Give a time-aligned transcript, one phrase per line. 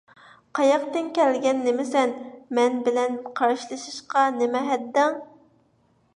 [0.59, 2.13] قاياقتىن كەلگەن نېمىسەن،
[2.61, 5.23] مەن بىلەن قارشىلىشىشقا نېمە ھەددىڭ؟